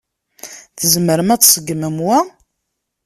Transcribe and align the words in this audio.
Tzemrem 0.77 1.29
ad 1.33 1.41
tseggmem 1.41 1.97
wa? 2.05 2.17